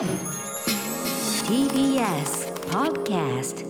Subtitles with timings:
[0.00, 0.08] TBS
[2.70, 3.66] Podcast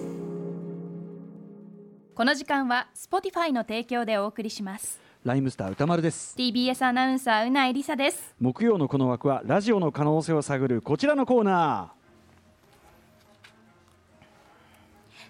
[2.15, 5.01] この時間は Spotify の提供でお送りします。
[5.25, 6.37] ライムスター歌丸です。
[6.39, 8.37] TBS アナウンサーうないりさです。
[8.39, 11.93] 木曜のこの枠はラジオの可能性を探るこちらのコーナ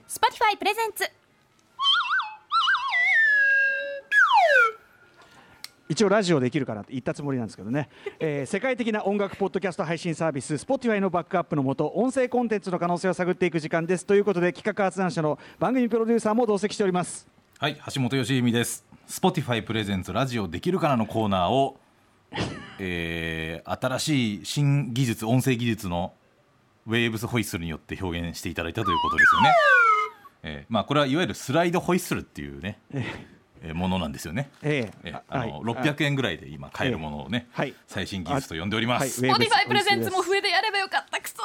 [0.07, 1.11] Spotify プレゼンツ
[5.91, 7.89] 一応ラジオできるかなって言ったつもりなんですけどね、
[8.21, 14.07] えー世界的な音楽ポッドキャスト配信サービス Spotify のバックアップのもと音声コンテンツの可能性を探っていく時間です。
[14.07, 17.27] ということで企画発案者の番組プロデューサーも同席しております。
[17.59, 18.87] はい、橋本義美です。
[19.09, 21.81] Spotify プレゼンツラジオできるかなのコーナーを、
[22.79, 26.15] えー新しい新技術、音声技術の
[26.87, 29.55] ウェーブスホイッスルによって表現していただいたということですよね。
[30.45, 33.40] えーまあこれはいわゆるスライドホイッスルっていうね、えー
[33.75, 34.51] ものなんですよね。
[34.63, 35.11] ええ。
[35.11, 37.75] えあの600円ぐらいで今買えるものをね、はい。
[37.87, 39.21] 最新技術と呼んでおります。
[39.23, 39.31] はい。
[39.31, 41.37] ウェーブス Spotify プレゼンツも笛でやればよかったくそ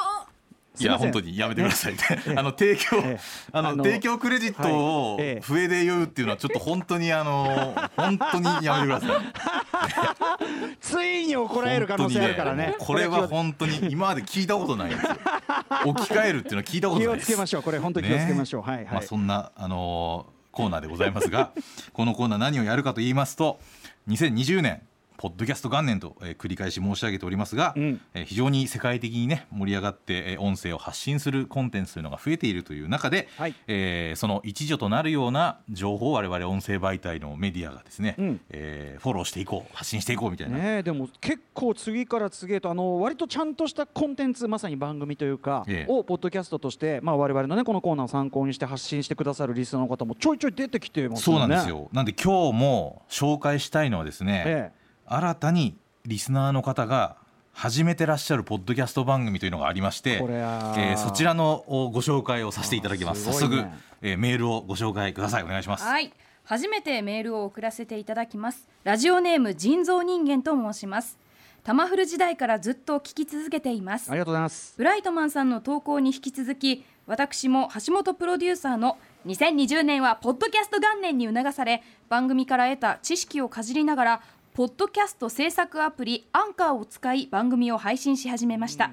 [0.78, 2.04] いや本当にやめてくださいって、
[2.36, 3.20] あの提供、ええ。
[3.52, 4.68] あの提供クレジット
[5.12, 5.24] をはい。
[5.26, 10.76] えで言うっていうのはちょっと本当にあの 本当にやめてください。
[10.80, 12.74] ついに怒られる可能性あるからね。
[12.78, 15.16] これは本当に今まで聞いたことないんですよ。
[15.86, 17.32] 置き換えるっていうのは聞いたこと気をないです。
[17.32, 17.62] つけましょう。
[17.62, 21.52] これ本当に気をつけましょう、はいはい、まあそんなあのーコーナーでございますが、
[21.92, 23.60] このコーナー何をやるかと言いますと、
[24.08, 24.80] 2020年。
[25.18, 28.00] ポッドキャスト元年と、えー繰り返し申し上げておりますが、うん。
[28.14, 33.54] えー非常に世界的にね盛り上がって、えー音声を発信するコンテンツというのが増えているという中で、はい。
[33.66, 38.40] えーその一助となるような情報を我々音声媒体のメディアがですね、うん。
[38.50, 45.92] えーフォローしていこう発信していこうみたいな、ねえでも結構次から次へとあの割とちゃんとしたコンテンツまさに番組というか、ええ。
[45.92, 51.54] をポッドキャストとして、まあ、我々のねこのコーナーを参考にして発信してくださるリスナーの方もちょいちょい出てきてますそうよね。
[51.56, 51.88] なんですよ。
[51.92, 54.72] なんで今日も紹介したいのはですね、え
[55.08, 57.16] 新たにリスナーの方が
[57.52, 63.24] 始めてらっしゃるポッドキャスト番組というのがありまして、えーそちらのおご紹介をさせていただきます。
[63.24, 63.64] 早速
[64.02, 65.42] えーメールをご紹介ください。
[65.42, 65.84] お願いします。
[65.84, 66.12] はい
[66.44, 71.18] 初めてメールを送らせていただきますラジオネーム人造人間と申します
[71.64, 74.74] タマフル時代からずっと聞き続けていますえありがとうございます。
[74.76, 84.22] ブライトマンさんの投稿に引き続き私も橋本プロデューサーの2020年はポッドキャスト元年に促され番組から得た知識をかじりながら
[84.56, 88.90] ポッドキャスト制作アプリアンカーを使い番組を配信し始めました、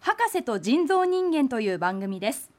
[0.00, 2.50] 博士と人造人間という番組です。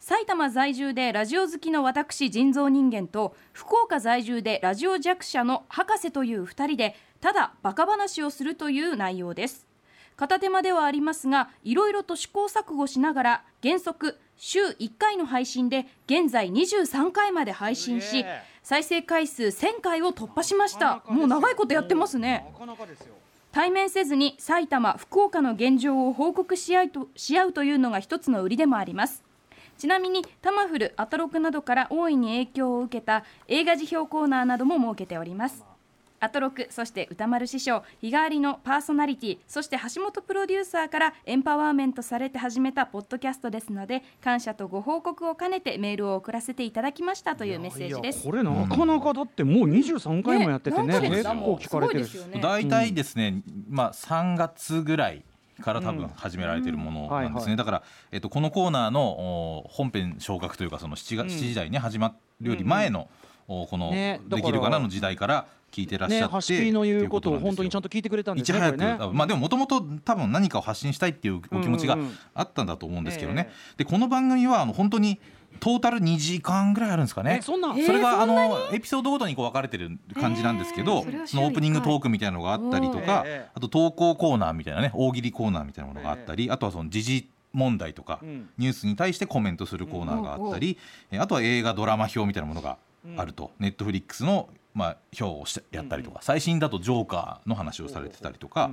[0.00, 9.66] 埼玉在住でラジオ好きの私人造人間と福岡在住でラジオ弱者の博士という2人でただバカ話をするという内容です。
[10.16, 18.24] 片手間ではありますがいろいろと試行錯誤しながら原則週1回の配信で現在23回まで配信し
[18.62, 21.02] 再生回数1000回を突破しました。
[21.06, 22.52] もう長いことやってますね。
[23.52, 29.24] 対面せずに埼玉福岡の現状を報告し合うとし合うというのが一つの売りでもあります。
[29.78, 35.64] ちなみにタマフルアトロクなどから大いに影響を受けた映画辞表コーナーなども設けております
[36.20, 48.22] アトロクそして歌丸師匠日替わりのパーソナリティそして橋本プロデューサーからエンパワーメントされて始めたポッドキャストですので感謝とご報告を兼ねてメールを送らせていただきましたというメッセージです。
[48.22, 52.40] いやこれなかなかだってもう23回もやっててねね結構聞かれてるすごいですよね。
[52.40, 55.24] 大体ですね、まあ3月ぐらい
[55.62, 57.82] から多分始められているものなんですね、だから、
[58.12, 59.02] えっと、このコーナーの
[59.60, 63.08] お本編昇格というかその 7, 月7時台に始まるより前の、お
[63.46, 64.78] この、できるかな？
[64.78, 75.20] の時代から聞いてらっしねゃって、ハシピの言うことを本当にちゃんとと聞いてくれたんですねいち早く、ねまあでももともと多分何かを発信したいっていうお気持ちがうんうんうんあったんだと思うんですけどね、えでこの番組はあの本当に
[75.60, 77.38] トータル2時間ぐらいあるんですかね。
[77.40, 83.50] えそんなえーそれがあのエピソードごとにこう分かれてる感じなんですけど、えーそのオープニングトークみたいなのがあったりとか、ええ。
[83.54, 88.48] あと投稿コーナーみたいなね大喜利コーナーみたいなものがあったり、あとはその時事問題とか、うん。
[88.58, 90.78] ニュースに対してコメントするコーナーがあったり、
[91.10, 92.76] えあとは映画ドラマ表みたいなものが
[93.16, 98.70] あると、ネットフリックスの、まあ、表をしてやったりとか、最新だとジョーカーの話をされてたりとか、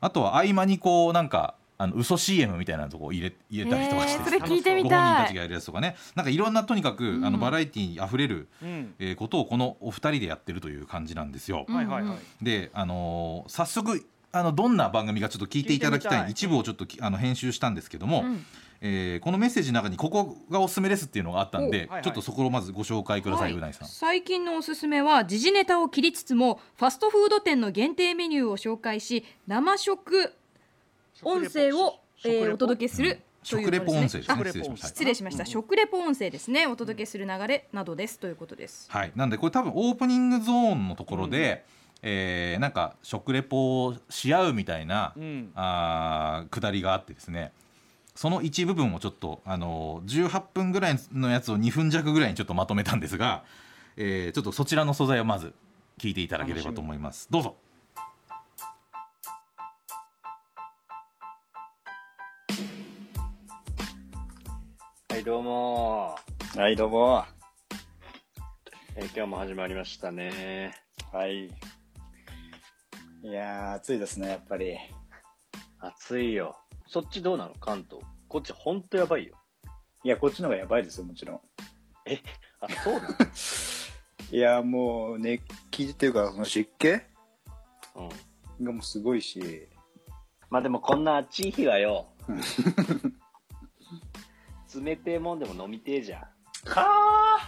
[0.00, 5.96] あとは合間にこうなんかあの嘘 CM みたいなとこを入れ入れたりとかして、えーそれ聞いてみご本人たいたちがやるやつとかね。
[6.16, 8.94] なんかいろんなとにかく、あのバラエティーにあふれる、うん。
[8.98, 11.66] えーことをこのお二人でやってるという感じなんですよ。
[11.68, 12.44] はいはいはい。
[12.44, 16.30] で、あのー早速あのどんな番組かちょっと聞いていただきたい。
[16.32, 18.44] 一部をちょっときあの編集したんですけども、うん
[18.80, 22.02] えーこのメッセージの中にここがおすすめですっていうのがあったんで、おはいはい。
[22.02, 23.88] ちょっとそこをまずご紹介ください、うないさん。
[23.88, 30.32] 最近のおすすめは時事ネタを切りつつもファストフード店の限定メニューを紹介し生食
[31.22, 34.44] 音声を、えーお届けするう食レポ音声ですね。
[34.44, 34.86] 失礼しました。
[34.88, 36.66] 失礼しました、食レポ音声ですね。
[36.66, 38.18] お届けする流れなどです。
[38.18, 38.90] ということです。
[38.90, 41.64] はい、なんでこれ多分オープニングゾーンのところで、
[42.02, 45.50] えーなんか食レポをし合うみたいな、うん。
[45.54, 47.52] あーくだりがあってですね
[48.18, 53.44] その一部分をちょっと、あのー18分ぐらいのやつを2分弱ぐらいにちょっとまとめたんですが、
[53.96, 55.54] えーちょっとそちらの素材をまず
[56.00, 57.54] 聞いていただければと思いますどうぞ
[65.10, 66.16] はい、どうも
[66.56, 67.24] はい、どうも。
[68.96, 70.74] えー今日も始まりましたね。
[71.12, 71.44] はい。
[71.44, 71.50] い
[73.22, 74.76] やー、暑いですね、やっぱり。
[75.78, 76.56] 暑いよ。
[76.88, 77.54] そっちどうなの？
[77.60, 78.02] 関東。
[78.28, 79.36] こっちほんとやばいよ。
[80.04, 81.40] いや、こっちの方がやばいですよ、もちろん。
[82.60, 83.08] あ、そうなの？
[84.32, 87.00] いや、もう、熱気っていうか、その湿気うん。
[88.64, 89.68] がもうすごいし、
[90.50, 92.40] まあでもこんな暑い日はようん。
[94.84, 96.22] 冷てえもんでも飲みてえじゃん。
[96.70, 97.38] は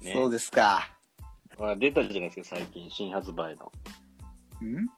[0.00, 0.90] ねそうですか。
[1.56, 3.70] ほら出たじゃないですか、最近、新発売の。
[4.64, 4.88] ん？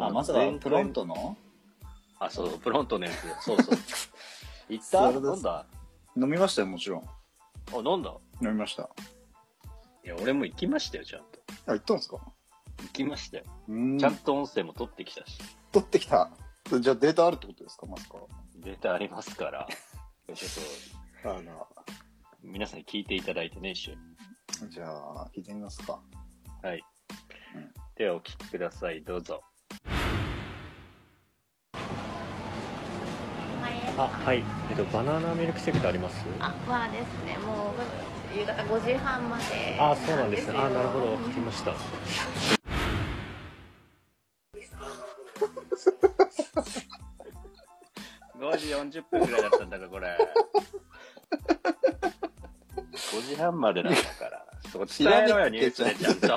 [0.00, 1.36] あ、まさか全、プロントの？
[2.18, 3.44] あ、そう、プロントのやつ。
[3.44, 3.78] そうそう。
[4.68, 5.10] 行った？
[5.10, 5.66] 飲んだ？
[6.16, 7.02] 飲みましたよ、もちろん。
[7.02, 8.10] あ、飲んだ？
[8.40, 8.88] 飲みました。
[10.04, 11.26] いや、俺も行きましたよ、ちゃんと。
[11.66, 12.16] あ、行ったんですか？
[12.82, 13.44] 行きましたよ。
[13.98, 15.38] ちゃんと音声も取ってきたし。
[15.70, 16.30] 取ってきた。
[16.80, 18.18] じゃあデータあるってことですか、まさか。
[18.56, 19.68] データありますから。
[20.34, 21.66] ちょっと、あら。
[22.42, 23.98] 皆さんに聞いていただいてね、一緒に。
[24.70, 26.00] じゃあ、聞いてみますか。
[26.62, 26.82] はい
[27.54, 27.72] うん。
[27.96, 29.42] ではお聞きください、どうぞ。
[33.98, 34.42] あ、はい。
[34.70, 36.24] えっと、バナナミルクシェイクってあります？
[36.40, 37.72] あ、まあですね、も
[38.34, 39.76] う夕方5時半まで。
[39.78, 40.58] あ、そうなんですね。
[40.58, 41.04] あ、なるほど。
[41.06, 41.72] うん聞きました。
[48.38, 48.66] 5時
[49.00, 50.18] 40分ぐらいだったんだから、これ。
[52.92, 54.44] 5時半までなんだから。
[54.70, 56.28] そこ伝えろよ、ニュースでちゃんと。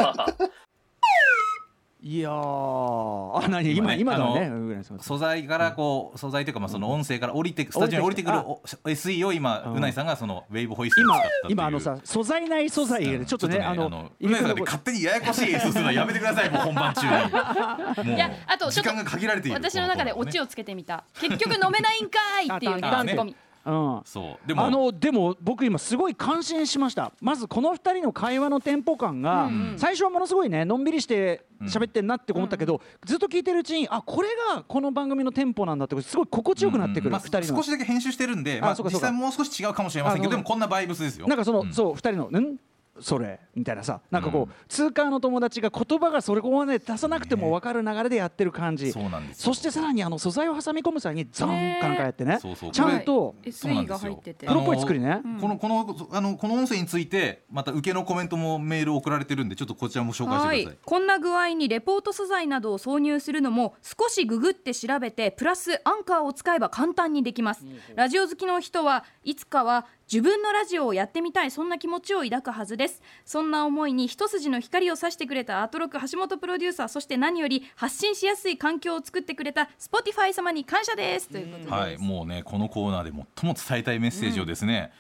[2.08, 2.34] いやー。
[3.44, 3.76] あ何？
[3.76, 4.00] 今今ね。
[4.00, 4.46] 今だね。
[4.46, 9.74] あのうんぐらいです素材からこう素材というかまあその音声から降りてスタジオに降りてくるお SE を今うん。
[9.78, 11.52] うないさんがそのウェイブホイッスルを使今ったっていう。
[11.54, 13.88] 今あのさ素材ない素材でちょっとねあの
[14.22, 18.10] うないさんがね勝手にややこしい演出するのはやめてくださいもう 本番中に。
[18.10, 18.16] もう。
[18.16, 19.58] いやあと時間が限られている。
[19.58, 21.06] 私の中でオチをつけてみた。
[21.20, 23.36] 結局飲めないんかいっていうねあツッコミ
[23.66, 24.02] うん。
[24.06, 24.48] そう。
[24.48, 24.66] でも。
[24.66, 27.12] あのでも僕今すごい感心しました。
[27.22, 37.58] まずこの2人の会話のテンポ感が、最初はものすごいねのんびりして喋ってんなって思ったけど、ずっと聞いてるうちにあこれがこの番組のテンポなんだってすごい心地よくなってくる、まあ2人の。
[37.58, 39.08] 少しだけ編集してるんでまあ実あそうかそうか。
[39.08, 41.28] 際もう少し違うかもしれませんけどでもこんなバイブスですよ。
[41.28, 41.74] なんかその、うん。
[41.74, 42.58] そう2人の「ん？
[43.00, 49.54] それ」みたいなさなんかこう、うん通貨の友達が言葉がそれこまで出さなくても分かる流れでやってる感じ、そうなんですよ。
[49.54, 52.40] そしてさらにあの素材を挟み込む際にザンかなんかやってね。
[52.42, 52.72] そうそう。
[52.72, 53.86] ちゃんとそうな SE んですよ。
[53.86, 55.40] が入っててプロっぽい作りね、うん。
[55.40, 60.66] このこのあのこの音声についてまた受けのコメントもメール送られてるんでちょっとこちらも紹介してください。
[60.66, 60.78] はい。
[60.84, 67.66] こんな具合にレポート素材などを挿入するのも少しググって調べてプラスアンカーを使えば簡単にできます。
[67.96, 73.02] ラジオ好きの人はいつかは自分のラジオをやってみたいそんな気持ちを抱くはずですです。
[73.26, 81.30] そんな思いに一筋の光を差してくれたアートロック橋本プロデューサーそして何より発信しやすい環境を作ってくれた Spotify 様に感謝です。
[81.30, 81.64] ということで。
[81.66, 84.92] す、はい、もうねこのコーナーで最も伝えたいメッセージをですね、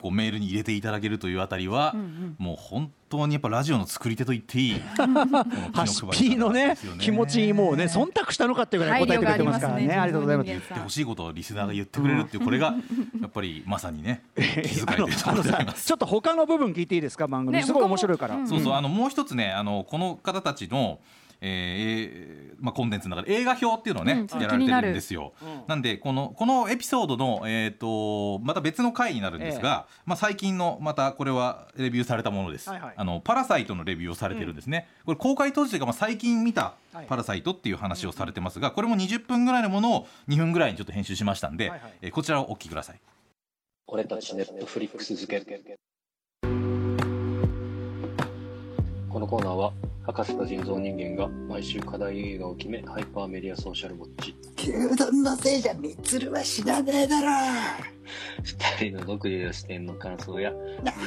[0.00, 1.94] こうメールに入れていただけるというあたりは、
[2.38, 4.80] もう本当にやっぱラジオの作り手と言っていい。
[5.72, 6.76] ハシピーのね。
[6.98, 9.94] 気持ちにもうね忖度したのかっていうぐらい答えてくれてますからね。
[9.94, 10.46] ありがとうございます。
[10.46, 12.74] 言ってほしいことをリスナーが言ってくれるっていうこれが
[13.20, 15.86] やっぱりまさにね気遣いあのというとこあのさろであります。
[15.86, 20.98] ちょっと他の部分聞いていいですか番組、ねすごい面白いから、そうそうあのもう一つねあのこの方たちの、
[21.46, 25.32] えーまあ、コンテンツの中で映画表っていうのをね、うんやられてるんですよ。
[25.42, 32.68] うんなんでこのこのエピソードの、えー、とまた別の回になるんですが、まあ、最近のまたこれはレビューされたものです。
[32.70, 34.88] はいはいあのパラサイトのレビューをされてるんですね。
[35.04, 43.00] これ公開当時というか、まあ、最近見たはいパラサイトっていう話をされてますがこれも20分ぐらいのものを2分ぐらいにちょっと編集しましたんで、はいはいえーこちらをお聞きください。
[43.88, 45.76] 俺たちネットフリックス付け。
[49.16, 49.72] このコーナーは、
[50.06, 54.36] 博士と人造人間が毎週課題映画を決め、ハイパーメディアソーシャルウォッチ。
[54.56, 57.28] 牛丼のせいじゃみつるは死なねえだろ
[58.44, 60.56] 二人の独自の視点の感想や、疑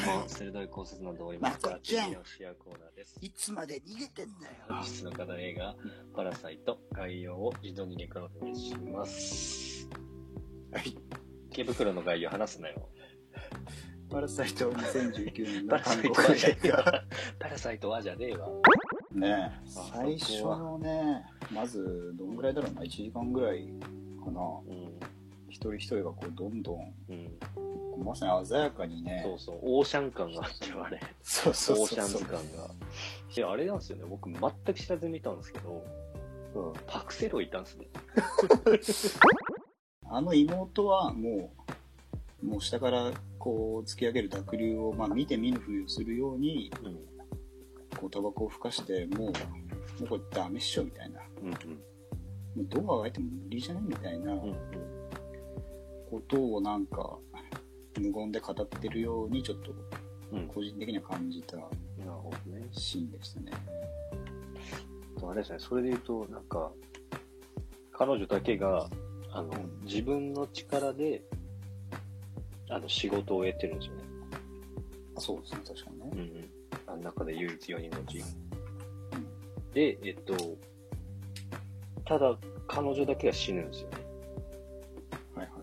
[0.06, 3.16] 問、鋭い考察などを織り交ぜた議論し合うコーナーです。
[3.22, 5.76] いつまで逃げてんだよ本日の課題映画、
[6.14, 9.88] パラサイト、概要を自動人間からお願いします。
[10.74, 10.98] はい。
[11.52, 12.90] 池袋の概要話すなよ。
[14.10, 17.04] パラサイト2019年パの韓国映画。。
[17.40, 18.50] パラサイトはじゃねえわ。
[19.12, 23.68] ねあ最初のね、まず、どんぐらいだろうな、1時間ぐらい
[24.24, 24.42] かな。
[24.68, 25.00] うん。
[25.50, 27.40] 一人一人がこう、どんどん、うん。
[28.00, 29.22] こまさに鮮やかにね。
[29.24, 31.00] そうそう、オーシャン感があってあれ。
[31.22, 32.40] そうそうオーシャンズ感が。
[33.36, 35.84] で、あれなんですよね、僕全く知らずに見たんですけど、
[36.56, 37.88] うん、パクセロイいたんですね。
[40.12, 41.52] あの妹はも
[42.42, 47.19] う、もう下からこう突き上げる濁流を、まあ、見て見ぬふりをするように、うん。
[48.00, 49.34] こうタバコをふかして、もう、も
[50.02, 51.22] うこれダメっしょみたいな。
[51.42, 51.50] うん
[52.56, 54.40] もうどうあがいても無理じゃないみたいなうん。
[54.42, 54.56] うん
[56.10, 57.20] ことをなんか、
[58.00, 59.72] 無言で語ってるようにちょっと
[60.32, 60.40] うん。
[60.40, 60.48] うん。
[60.48, 61.58] 個人的には感じた。
[62.72, 63.52] シーンでしたね。
[65.22, 66.72] あれですね、それで言うと、なんか、
[67.92, 68.90] 彼女だけが、
[69.32, 69.52] あの、
[69.84, 71.22] 自分の力で、
[72.70, 74.04] あの、仕事を得てるんですよね。
[75.18, 76.10] あそうですね、確かにね。
[76.14, 76.50] うんうん。
[77.10, 78.24] 中で唯一4人のうち。
[79.74, 80.36] で、えっと、
[82.06, 82.38] ただ、
[82.68, 83.98] 彼女だけが死ぬんですよね。
[85.36, 85.60] はいはい。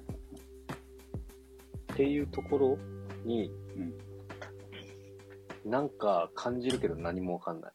[1.93, 2.79] っていうところ
[3.25, 3.81] に、う
[5.69, 5.71] ん。
[5.71, 7.73] なんか感じるけど何もわかんない。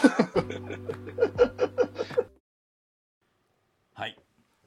[3.94, 4.16] はい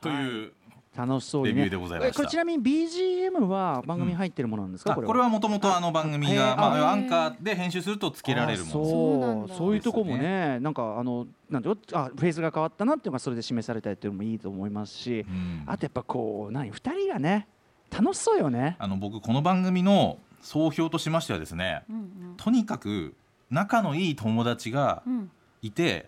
[0.01, 0.52] という
[0.95, 1.55] 楽しそうにね。
[1.55, 2.13] レビューでございました。
[2.13, 6.57] えこれちなみに BGM は番組に入ってるものなんですか、あこれこれはもともとあの番組へが、ー。
[6.57, 8.69] まあ、あアンカーで編集するとつけられるもの。
[8.69, 8.85] あそう。
[8.85, 9.55] そうなんだ。
[9.55, 11.99] そういうとこもねなんかあのなんていうの？
[11.99, 15.63] あフェーズが変わったなっていうのがそれで示されたりっていうのもいいと思いますしうん。
[15.65, 17.47] あとやっぱこう何？2人がね
[17.91, 18.75] 楽しそうよね。
[18.79, 23.15] あの僕この番組の総評としましてはですねうんとにかく
[23.49, 25.31] 仲のいい友達がうんうん。
[25.63, 26.07] いて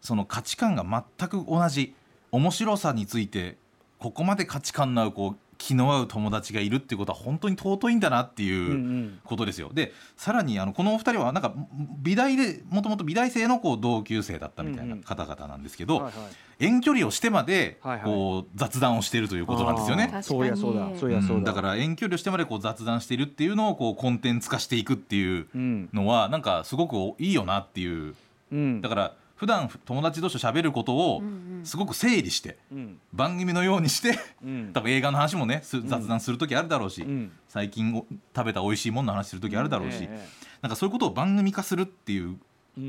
[0.00, 0.82] その価値観が
[1.18, 1.94] 全く同じ
[2.32, 3.58] 面白さについて
[3.98, 9.18] ここまで価値観の合うこう気の合う友達がいるっていうことは本当に尊いんだなってうんういうん。
[9.24, 9.70] ことですよ。
[9.72, 11.54] でさらにあのこのお二人はなんか
[11.98, 16.12] 美大でもともと美大生のこう同級生だったみたいな方々なんですけど、はいはい。
[16.58, 20.10] 遠距離をしてまでこう雑談をしているということなんですよね。
[20.22, 21.44] そうやそうだそうやそうだ、うん。
[21.44, 28.14] だから遠距離をしてまでこう雑談しているっていうのをこうコンテンツ化していくっていううんのはなんかすごくいいよなっていう。
[28.52, 28.80] うん。
[28.82, 31.22] だから普段友達同士と喋ることを
[31.62, 32.98] すごく整理してうん。
[33.12, 34.70] 番組のようにしてうん。
[34.74, 37.32] 多分映画の話もねす雑談する時あるだろうし、うん。
[37.48, 40.28] 最近お食べた美味しいものの話する時あるだろうし、え。
[40.62, 42.38] なんかそういうことを番組化するっていう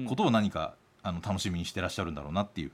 [0.08, 2.72] ことを何かあの楽しみにしてらっしゃるんだろうなっていう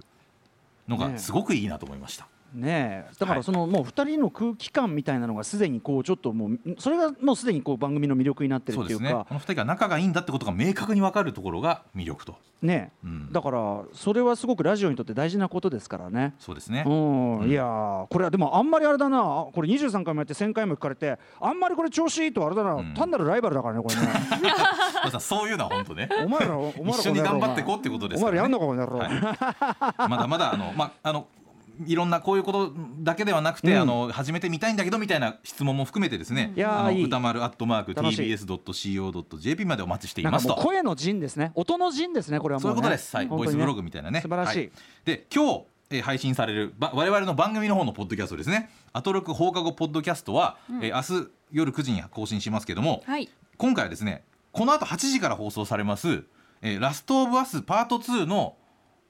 [0.88, 2.27] のねがすごくいいなと思いました。
[2.54, 3.14] ねえ。
[3.20, 3.38] だかはい。
[3.38, 9.08] らそのもう2人の空気感みたいなのがすでにこうちょっともうそれがもうすでにこう番組の魅力になってるそうですね。
[9.08, 13.32] っていうかこの二人が仲がいいんだってことが明確に分かるところが魅力と、ねうん。
[13.32, 16.34] だからそれはすごくラジオにとって大事なことですからね。
[16.40, 17.50] そうですね、うん、うん。
[17.50, 19.48] いやーこれはでもあんまりあれだな。
[19.54, 22.94] これ23回もやって1000回も聞かれてあんまりこれ調子いいとあれだな、うん。
[22.94, 24.02] 単なるライバルだからねこれね。
[25.20, 26.10] そういうのは本当ね。
[26.26, 28.40] お前らお前ら一緒に頑張っていこうってことですから、ね。
[28.40, 30.10] お前らやんのかこの野郎、はい。
[30.10, 31.28] まだまだあの、まあ、あの
[31.86, 33.82] いろんなこういうことだけではなくて、うん。
[33.82, 37.06] あの始めてみたいんだけどみたいな質問も含めてですね、あのいい。
[37.06, 40.56] 歌丸アットマーク tbs.co.jp までお待ちしていますと。
[40.56, 41.51] 声の陣ですね。
[41.56, 43.30] 音の陣ですねこれはもう、ね、そういうことです、はい、ね。
[43.30, 44.22] ボイスブログみたいなね。
[44.22, 44.65] 素晴らしい。
[44.65, 44.72] は
[45.06, 53.30] で今日、えー配信されるば我々の番組の方のポッドキャストですね「アトロク放課後ポッドキャストは」えー明日夜9時に更新しますけども、はい。
[53.58, 56.24] 今回はですねこの後8時から放送されます
[56.62, 58.56] 「えーラストオブアスパート2」の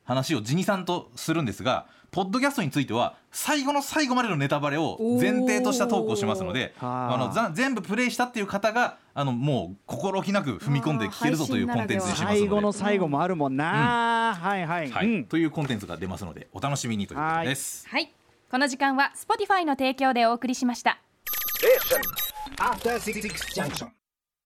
[0.03, 7.17] 話をジニさんとするんですがポッドキャストについては最後の最後までのネタバレを前提としたトークをしますのであ。
[7.17, 12.39] のざ全部プレイしたっていう方があのもう心置きなく踏み込んで聞けるぞというコンテンツにしますので。
[12.39, 15.07] 最後の最後もあるもんな、はいはい、はい。
[15.07, 15.25] うん。
[15.25, 17.87] というコンテンツが出ますのでお楽しみにということです。
[17.89, 18.13] はい。
[18.51, 20.99] この時間は Spotify の提供でお送りしました。
[22.59, 23.21] After Six
[23.55, 24.02] Junction.